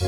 [0.00, 0.04] は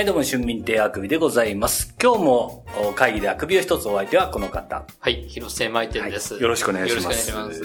[0.00, 1.94] い、どうも、春民亭あくびでございます。
[2.02, 4.86] 今日もお会議であくびを一つお相手はこの方。
[4.98, 7.04] はい、広瀬舞店です、よろしくお願いします。
[7.04, 7.60] よろしくお願いし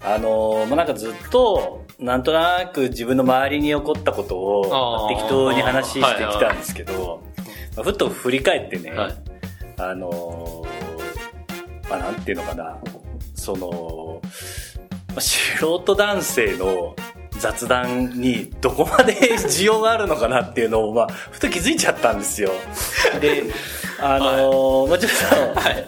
[0.00, 7.22] あのー、もうなんかずっと、なんとなく自分の周りに起こったことを適当に話してきたんですけど、
[7.76, 9.14] まあふと振り返ってね、はい
[9.78, 10.71] あのー、
[11.92, 12.78] まあ、なんていうのかな、
[13.34, 14.22] その、
[15.08, 16.96] まあ素人男性の
[17.32, 22.50] 雑談にどこまで 需要があるのかなっていうのを、まあ、ふと気づいちゃったんですよ。
[23.20, 23.44] で、
[24.00, 25.86] あのーまあちょっと、はい。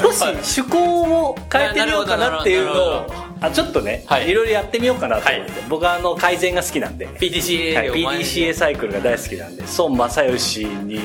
[0.00, 3.06] 少し趣向を変えてみようかなっていうのを
[3.40, 4.30] あちょっとね、はい。
[4.30, 11.00] いろいろやってみようかなと思って、僕はあの改善が好きなんで、PDCA はい、PDCA サイクルが大好きなんで、孫正義に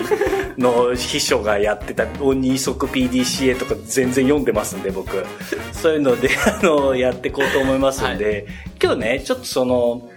[0.57, 5.25] の秘書がやってた鬼足 PDCA とか全然読んでますんで、僕。
[5.71, 6.29] そういうので、
[6.61, 8.47] あの、やっていこうと思いますんで、
[8.81, 10.09] 今日ね、ちょっとその、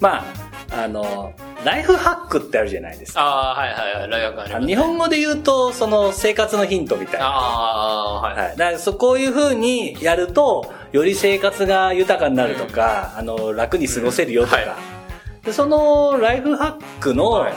[0.00, 0.24] ま
[0.70, 1.32] あ、あの、
[1.66, 3.20] ライフハックってあるじゃないですか。
[3.20, 4.66] ああ、はいはいはい、大学あります、ね。
[4.68, 7.26] 日本語で言うと、その生活のヒントみたいな。
[7.26, 8.38] ああ、はい。
[8.38, 8.56] はい。
[8.56, 14.62] だからそ、こういう風にやると、より生活が豊かになるとか、あの、楽に過ごせるよとか。
[14.62, 14.76] うんは
[15.44, 17.54] で、その、ライフハックの、はい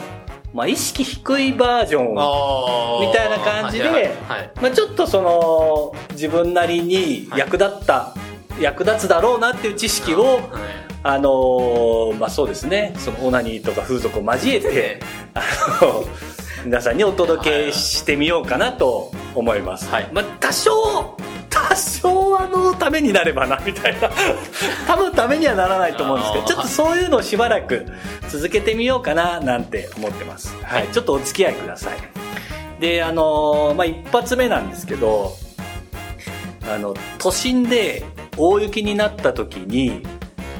[0.52, 4.12] まあ、意識低いバージョン、みたいな感じで
[4.60, 8.12] まあ、ちょっとその、自分なりに役立った、
[8.60, 15.00] 役立つだろうなっていう知識を、はいあのーまあそうですね、そのオナニーとか風俗を交えて、
[15.34, 15.42] あ
[15.82, 16.04] の、
[16.64, 19.88] 皆さんにお届けしてみようかなと思います。
[19.88, 21.16] はいまあ多少、
[21.48, 24.10] 多少あのためになればな、みたいな。
[24.86, 27.86] 多分ためにはならないと思うんですけど、ちょっとそういうのをしばらく
[28.28, 30.54] 続けてみようかな、なんて思ってます。
[30.62, 30.88] はい。
[30.92, 32.80] ちょっとお付き合いください。
[32.80, 35.32] で、あのーまあ一発目なんですけど、
[36.70, 38.04] あの、都心で
[38.36, 40.02] 大雪になった時に、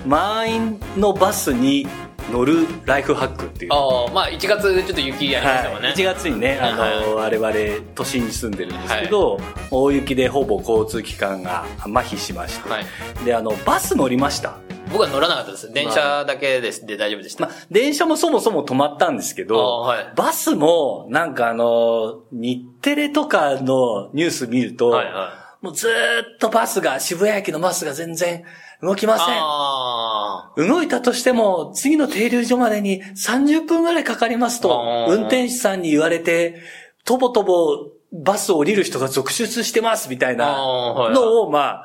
[0.06, 1.87] 満員のバスに
[2.31, 3.72] 乗るライフハックっていう。
[3.72, 5.88] ああ、まあ1月でちょっと雪ありましたもんね。
[5.88, 9.41] はい、1月にね、あの、我々都心に住んでるんですけど、
[9.71, 12.84] 大雪でほぼ交通機関が麻痺しまして、はい
[13.25, 14.59] で、あの、バス乗りました。
[14.93, 15.72] 僕は乗らなかったです。
[15.72, 16.84] 電車だけです。
[16.84, 17.47] で大丈夫でした。
[17.47, 28.44] まあ、電車もそもそも止まったんですけど、あはいバスも、なんかあの、日テレとかのニュース見ると、はいはもうずーっとバスが、渋谷駅のバスが全然
[28.82, 29.26] 動きません。
[29.28, 36.60] あ動いたとしても、次の停留所までに30分ぐらいかかりますと運転手さんに言われて、
[37.04, 41.82] とぼとぼバスを降りる人が続出してますみたいなのを、ま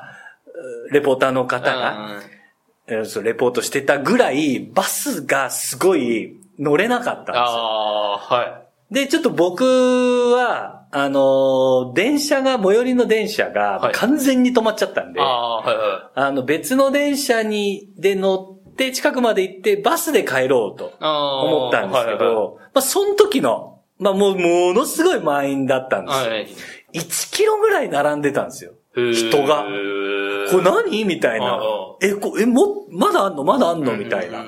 [0.90, 1.46] レポーターのあ。
[1.46, 2.20] 方が、
[2.86, 7.38] レポートしてたぐらい、バスがすごい乗れなかったんですよ。
[8.20, 8.94] はい。
[8.94, 20.88] で、ちょっと僕は、あのー電車が、最寄りの電車がはい完全に止まっちゃったんで、ああ、はいはあの、別の電車に、で乗って、近くまで行って、バスで帰ろうとい。
[21.00, 21.42] ああ。
[21.44, 26.30] 思ったんですけど、まあ、その時の、まあ、もう、ものすごい満員だったんですよ。
[26.30, 26.48] はい。
[26.92, 28.72] 1キロぐらい並んでたんですよ。
[28.94, 29.68] 人がこ
[30.58, 31.04] れ何？
[31.04, 31.60] みたいな。
[32.00, 33.44] え、こえ、も、まだあんの？
[33.44, 33.94] まだあんの？
[33.96, 34.44] みたいな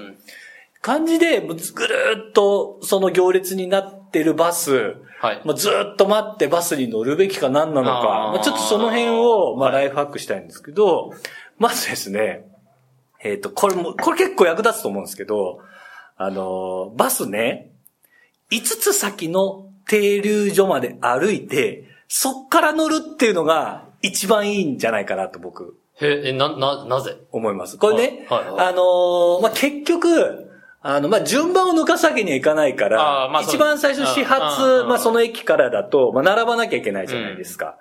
[0.81, 5.43] 感じで、もうずぐるーっと、その行列になってるバス、はい。
[5.45, 11.13] まあ、ずーっと待ってバスに乗るべきか何なのか、あーまあ、ちょっとその辺を、まあ、ライフハックしたいんですけど、
[11.59, 12.47] まずですね、
[13.23, 15.61] えっ、と、これも、これ結構役立つと思うんですけど、
[16.17, 17.73] あのー、バスね、
[18.51, 27.17] 5つ先の停留所まで歩いて、そっから乗るっていうのが一番いいんじゃないかなと僕、へえ、な、な、なぜ？
[27.33, 27.77] 思います。
[27.77, 30.48] これね、はいはいはいあのーまあ、結局、
[30.81, 37.77] あの、まあ、順番を抜かすわけにはいかないから、まあ一番最初始発、ーまあ、その駅からだと、まあ、並ばなきゃいけないじゃないですか。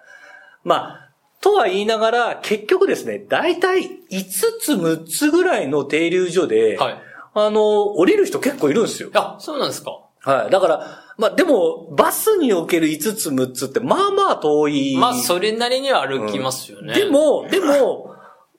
[0.63, 1.09] まあ、
[1.39, 4.25] とは言いながら、結局ですね、大体5
[4.59, 7.01] つ6つぐらいの停留所で、はい。
[7.35, 9.09] あの、降りる人結構いるんですよ。
[9.13, 9.99] あ、そうなんですか。
[10.21, 10.49] はい。
[10.49, 14.97] だから、まあ、でも、バスにおける5つ6つって、まあまあ遠い。
[14.97, 16.95] まあ、それなりには歩きますよね。
[16.95, 18.15] で、も、でも、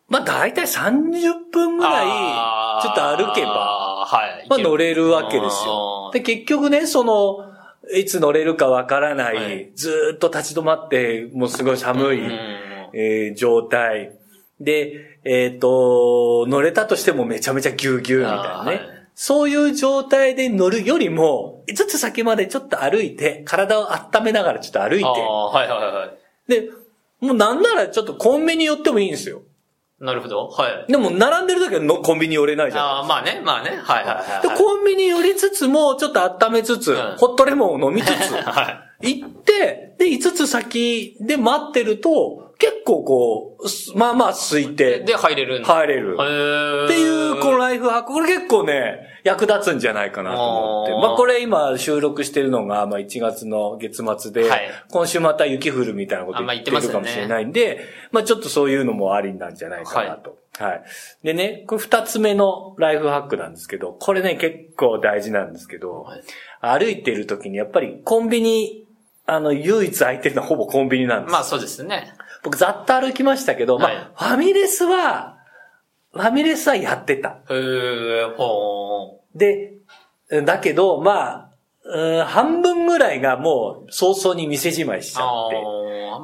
[0.09, 4.47] まあ大体30分ぐらい、ちょっと歩けば、ば、はい。
[4.49, 7.53] まあ乗れるわけですよで、結局ね、その、
[7.95, 12.31] いつ乗れるかわからない、はいずーっと立ち止まって、もうすごい寒い、うん
[12.95, 14.13] えー状態。
[14.61, 18.71] で、えっ、と、乗れたとしてもめちゃめちゃぎゅうぎゅうみたいなね。
[18.71, 26.15] はいそういう状態で乗るよりも、5つ先までちょっと歩いて、体を温めながらちょっと歩いて、はいはいは
[26.49, 26.49] い。
[26.49, 26.71] で、
[27.19, 29.43] もうなんならちょっとコンビニ寄ってもいいんですよ。
[30.01, 30.47] なるほど。
[30.47, 30.93] はい。
[30.93, 32.85] でも、並んでる時はのコンビニ寄れないじゃん。
[32.85, 33.71] ああ、まあね、まあね。
[33.71, 34.57] はいはいはいで、はい。
[34.57, 45.63] コンビニ寄りつつも、ちょっと温めつつ、うんホットレモンを飲みつつ、 は行って、で、5つ先で待ってると、結構こう、すまあまあ空いで、て、で入れる。
[45.65, 46.17] 入れる。
[46.17, 50.93] っていう、このライフハック、これ結構ね、役立つんじゃないかなと思って。
[50.93, 57.81] まあこれ今収録してるのが、まあ1月の月末で、はい今週また雪降るみたいなことあまあ言ってるかもしれないんで、
[58.11, 60.39] まあちょっとそういうのもありなんじゃないかなと。
[60.59, 60.83] はい。
[61.23, 66.23] でね、これ二つ目のライフハックなんですけど、これね結構大事なんですけど、はい
[66.61, 68.85] 歩いてる時にやっぱりコンビニ、
[69.31, 71.33] あの、唯一空いてるのはほぼコンビニなんです。
[71.33, 72.15] まあそうですね。
[72.43, 75.37] 僕ざっと歩きましたけど、まはいあ、ファミレスは、
[76.15, 77.41] ファミレスはやってた。
[77.51, 79.75] へー、ほで、
[80.31, 81.48] だけど、まあ、
[81.91, 85.17] うん半分ぐらいがもう早々に店じまいしー。
[85.17, 85.57] ちゃって。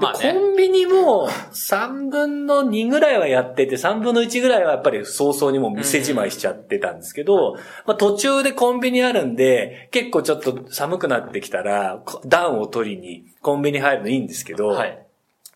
[0.00, 0.52] まあでコね。
[0.52, 7.54] ンビニも3分の2ぐらいはやってて、3分の1ぐらいはやっぱり早々にもう店じまいしちゃってたんですけど、
[7.86, 14.98] まあ途中でコンビニあるんで、結構ちょっと寒くなってきたら、こ暖を取りにコンビニ入るのいいんですけど、はい。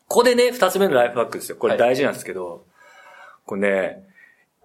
[0.08, 1.56] ここでね、二つ目のライフハックですよ。
[1.56, 2.64] これ大事なんですけど、
[3.44, 4.08] これね、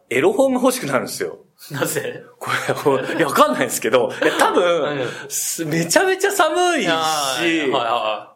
[0.10, 1.40] エロ本が欲しくなるんですよ。
[1.71, 2.24] なぜ？
[2.39, 6.89] これ、いや、わかんないですけど、多分、すめちゃめちゃ寒いし、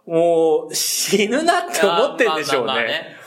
[0.06, 3.18] もう、死ぬなっいて思ってんでしょうね。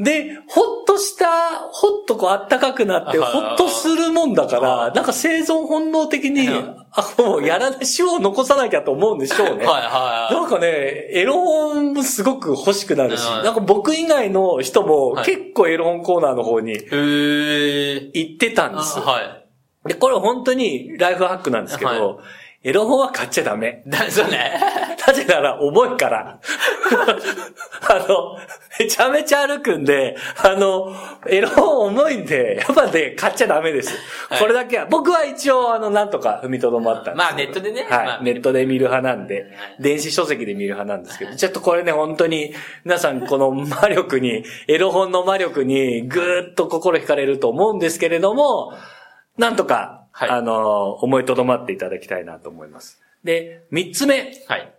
[0.00, 1.28] で、ほっとした、
[1.70, 9.64] ほっとこう暖かくなって、はいほっとするもんだかはら、なんか生存本能的に、あ、もうやらない、種を残さなきゃと思うんでしょうね。
[9.64, 10.66] はいはいなんかね、
[11.12, 18.10] エロ本もすごく欲しくなるし、うんなんか僕以外の人もはい結構エロ本コーナーの方にへー。
[18.12, 19.04] 行ってたんですよ。
[19.04, 19.43] はい。
[19.86, 22.22] で、これ本当にライフハックなんですけど、は
[22.64, 23.82] エロ本は買っちゃダメ。
[23.86, 24.58] だ、そうね。
[25.06, 26.40] なぜなら重いから。
[27.90, 28.38] あの、
[28.80, 30.90] めちゃめちゃ歩くんで、あの、
[31.26, 33.94] エロ本重いんで、やっぱね、買っちゃダメです。
[34.30, 34.40] はい。
[34.40, 37.82] これだけは、僕は一応、あの、なんとか踏みとどまったんですまあネットでね。
[37.82, 38.22] はい、まあ。
[38.22, 39.34] ネットで見る派なんで。
[39.34, 39.46] はい、
[39.80, 42.54] 電子書籍で見る派なんですけど、ちょっとこれね、本当に、
[42.86, 48.72] 皆さんこの魔力に、エロ本の魔力に、ぐーっと心惹かれると思うんですけれども、
[49.38, 53.00] なんとか、はいあの、思いとどまっていただきたいなと思います。
[53.24, 54.32] で、三つ目。
[54.46, 54.72] はい。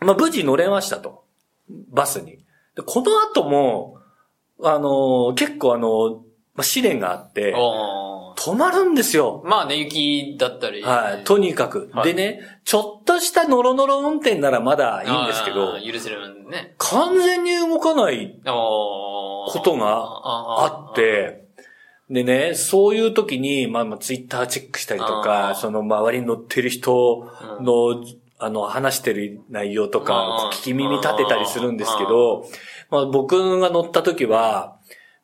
[0.00, 1.24] まあ、無事乗れましたと。
[1.90, 2.38] バスに。
[2.76, 3.98] でこの後も、
[4.62, 6.22] あのー結構あの
[6.54, 7.52] まあ、試練があって、
[8.36, 9.42] 止まるんですよ。
[9.44, 10.82] まあね、雪だったり。
[10.82, 11.24] はい。
[11.24, 11.90] とにかく。
[11.92, 16.74] はいでね、ちょっとしたノロノロ運転ならまだいいんですけど許せるね。
[16.78, 20.04] 完全に動かないことが
[20.66, 21.43] あっ、て、
[22.10, 25.54] でね、そういう時に、まあ、まあ、ツイッターチェックしたりとあか、ー。
[25.54, 27.30] その周りに乗ってる人
[27.60, 28.04] の、
[28.38, 32.46] あの、話してる内容とか聞き耳立てたりするんですけど、
[32.90, 34.76] まあ、僕が乗った時は、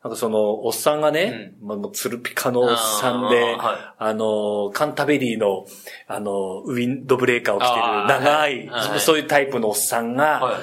[0.03, 5.67] なんかその、おっさんがね、まあ、もうツルピカのおっさんで、あーはあの、カンタベリーの、
[6.07, 8.65] あの、ウィンドブレーカーを着てる長はい。
[8.65, 8.99] い、はい。
[8.99, 10.61] そういうタイプのおっさんが、はい。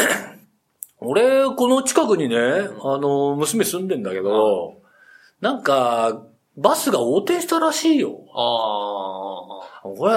[1.00, 4.80] 俺、この近くにね、あの、娘住んでんだけど、
[5.40, 6.26] なんか、
[6.56, 8.20] バスが横転したらしいよ。
[8.34, 10.14] あこれ、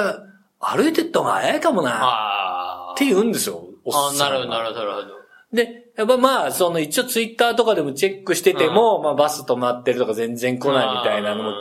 [0.60, 1.84] 歩いてった方が早いかもあ。
[1.86, 1.92] な。
[2.04, 2.94] ああ。
[2.94, 5.08] って言うんですよ、ああ、なんるほど、なるほど、なるほど。
[5.54, 11.52] で、やっぱまあ、その一応ツイッターとかでもチェックしてても、まあバス止まってるとか全然来ないみたいなのも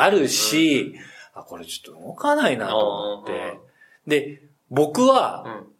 [0.00, 0.94] あるし、
[1.34, 3.58] あ、これちょっと動かないなと思って。
[4.06, 5.72] で、僕は、うん。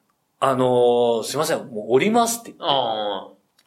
[0.45, 2.65] あのーすいません、もう降りますって言って。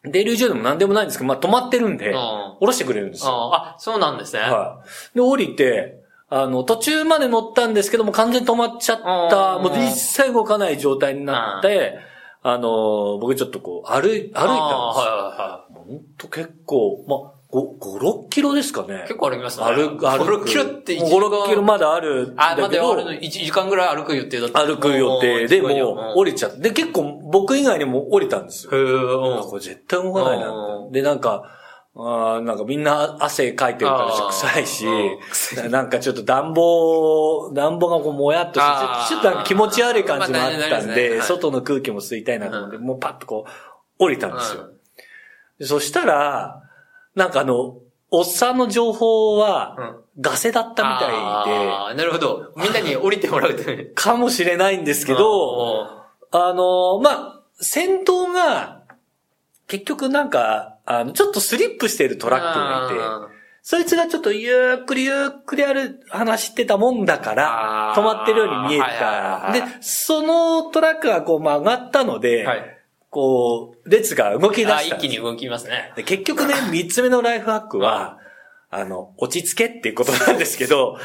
[0.06, 2.56] あ停留所でも何でもないんですけど、まあ止まってるんで、あ。
[2.60, 3.54] 降ろしてくれるんですよ。
[3.54, 4.40] ああ、そうなんですね。
[4.40, 4.82] は
[5.12, 5.16] い。
[5.16, 11.98] で、降りて、あの、途中まで乗ったんですけども、完全に止まっちゃった、うんもう一切動かない状態になって、
[12.42, 14.42] あの、僕ちょっとこう、歩い、歩いたんですよ。
[14.42, 19.00] はいはいはほんと結構、まあ、5、5、6キロですかねい。。
[19.02, 19.66] 結構歩きますね。
[19.66, 20.24] 歩く、歩く。
[20.24, 24.66] 5、6キロって1 5、6キロまだあるんだあ、まけど、だあるの1時間ぐらい歩く予定だった。
[24.66, 25.68] 歩く予定でも
[26.14, 26.60] う降りちゃって。
[26.60, 28.72] で、結構僕以外にも降りたんですよ。
[28.72, 30.88] へーあこれ絶対動かないなう。
[30.88, 31.52] んで、なんか、
[31.98, 44.68] あーなんかみんな汗かいてるから臭いしうん、なんかちょっと暖房、暖房がこうもやっとしてちょっとなんか気持ち悪い感じもあったんで、はい外の空気も吸いたいなと思って、うもうパッとこう降りたんですよ
[45.62, 46.65] そしたら、
[47.16, 47.78] なんかあの、
[48.10, 49.76] おっさんの情報は、
[50.20, 52.52] ガセだったみたいで、ああ、なるほど。
[52.56, 53.86] みんなに降りてもらうために。
[53.94, 55.88] かもしれないんですけど、
[56.30, 58.82] あの、まあ、先頭が、
[59.66, 63.28] 結局なんか、あの、ちょっとスリップしてるトラックがいて、あ
[63.62, 69.50] そいつがちょっとゆっくりゆっくりある、話してたもんだから、止まってるように見えた。
[69.52, 72.75] で、そのトラックがこう曲がったので、ーはい。
[73.16, 74.96] こう、列が動き出あした。
[74.96, 75.90] 一気に動きますね。
[75.96, 78.18] で結局ね、 三つ目のライフハックは、
[78.68, 80.98] あの、落ち着けっていうことなんですけど、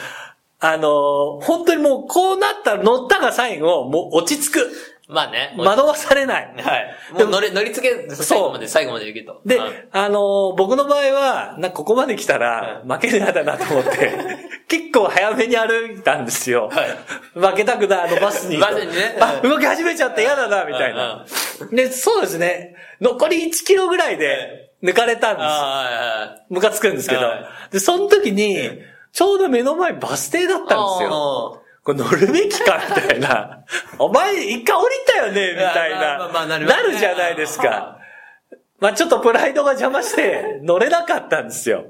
[0.60, 4.72] あの、本当にもうこうなったら乗ったが最後、もう落ち着く。
[5.08, 5.56] まあね。
[5.58, 6.54] 惑わされない。
[6.58, 7.14] はい。
[7.14, 9.42] もう乗り、乗り付け、最後まで、最後まで行けと。
[9.46, 14.51] で、うんあのー僕の場合は、なここまで来たら、負けるやだなと思って、
[14.92, 16.70] 結構早めに歩いたんですよ。
[17.34, 18.58] 負けたくない、あのバスに。
[18.58, 21.26] バスにねあ、動き始めちゃって嫌だな、みたいな。
[21.72, 22.76] で、そうですね。
[23.00, 25.44] 残り1キロぐらいで抜かれたんで
[26.40, 26.44] す。
[26.50, 27.72] ムカつくんですけどはい。
[27.72, 28.58] で、その時に、
[29.14, 31.10] ちょうど目の前バス停だったんですよ。
[31.10, 31.64] よ。
[31.84, 33.64] これ乗るべきかみたいな。
[33.98, 36.28] お前一回降りたよねみたいな。
[36.28, 37.98] なるじゃないですか。
[38.82, 41.86] まあちょっとプライドが邪魔して 乗れなかったんですよ。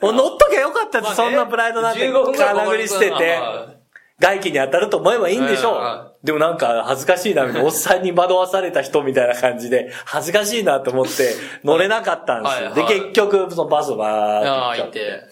[0.00, 1.14] もう乗っときゃよかったです。
[1.14, 3.38] そんなプライドなんて15分ぐらい金繰りしてて。
[4.22, 6.12] 外気に当たると思えばいいんでしょう。
[6.24, 11.34] でもなんか恥ずかしいな、 おっさんに惑わされた人みたいな感じで、恥ずかしいなと思って
[11.64, 12.74] 乗れなかったんですよ。
[12.74, 15.24] で、結局、そのバスバーって。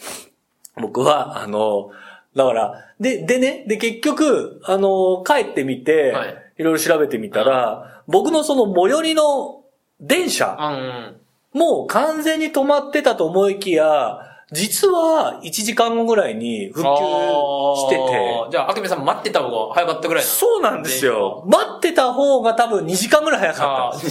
[0.77, 1.91] 僕は、あの、
[2.35, 9.60] だから、で、でね、で、結局、あの、帰ってみて、はいい、ろいろ調べてみたら、僕のその最寄りの
[10.01, 11.59] 電車、うん。
[11.61, 14.19] もう完全に止まってたと思いきや、
[14.53, 21.45] 実は1時間後ぐらいに復旧してて、じゃあ、あけみさん待ってた方が早かったぐらいなそうなんですよ。
[21.47, 24.11] 待ってた方が多分2時間ぐらい早かあったん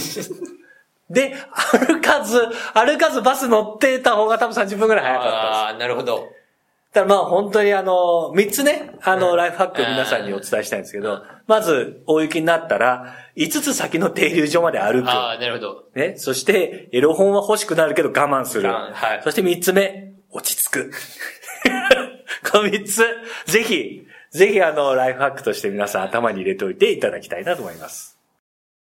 [1.10, 2.40] で歩かず、
[2.72, 5.60] 歩かずバス乗ってた方が多分30分ぐらい早かったんです。
[5.72, 6.28] あー、なるほど。
[6.92, 15.08] だからまあ本当にあの、三つね、あの、ライフハックを皆さんにお伝えしたいんですけど、まず、大雪になったら、5つ先の停留所まで歩く。
[15.08, 15.84] ああ、なるほど。
[15.94, 16.14] ね。
[16.16, 18.68] そして、エロ本は欲しくなるけど我慢する。
[18.68, 20.90] はいそして三つ目、落ち着く。
[22.50, 23.04] この三つ、
[23.46, 28.09] ぜひ、ぜひあの、ライフハックとして皆さん頭に入れておいていただきたいなと思います。